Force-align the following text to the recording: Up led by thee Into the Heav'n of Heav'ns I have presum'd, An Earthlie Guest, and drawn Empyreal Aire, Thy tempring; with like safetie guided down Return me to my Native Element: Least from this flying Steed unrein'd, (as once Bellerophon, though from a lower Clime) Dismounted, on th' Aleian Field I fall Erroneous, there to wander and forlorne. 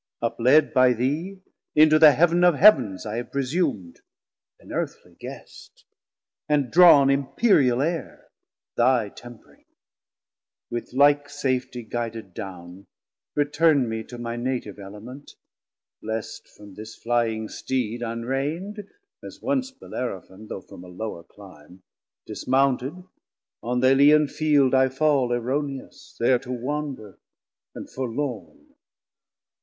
Up 0.19 0.37
led 0.39 0.73
by 0.73 0.93
thee 0.93 1.43
Into 1.75 1.99
the 1.99 2.13
Heav'n 2.13 2.43
of 2.43 2.55
Heav'ns 2.55 3.05
I 3.05 3.17
have 3.17 3.31
presum'd, 3.31 4.01
An 4.59 4.71
Earthlie 4.73 5.15
Guest, 5.19 5.85
and 6.49 6.71
drawn 6.71 7.11
Empyreal 7.11 7.83
Aire, 7.83 8.25
Thy 8.75 9.09
tempring; 9.09 9.63
with 10.71 10.91
like 10.93 11.27
safetie 11.29 11.87
guided 11.87 12.33
down 12.33 12.87
Return 13.35 13.87
me 13.87 14.03
to 14.05 14.17
my 14.17 14.35
Native 14.35 14.79
Element: 14.79 15.33
Least 16.01 16.47
from 16.47 16.73
this 16.73 16.95
flying 16.95 17.47
Steed 17.47 18.01
unrein'd, 18.01 18.83
(as 19.23 19.39
once 19.39 19.69
Bellerophon, 19.69 20.47
though 20.47 20.61
from 20.61 20.83
a 20.83 20.87
lower 20.87 21.21
Clime) 21.23 21.83
Dismounted, 22.25 23.03
on 23.61 23.81
th' 23.81 23.93
Aleian 23.93 24.27
Field 24.27 24.73
I 24.73 24.89
fall 24.89 25.31
Erroneous, 25.31 26.15
there 26.19 26.39
to 26.39 26.51
wander 26.51 27.19
and 27.75 27.87
forlorne. 27.87 28.73